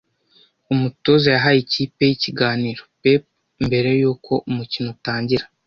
[0.73, 3.23] Umutoza yahaye ikipe ye ikiganiro pep
[3.65, 5.45] mbere yuko umukino utangira.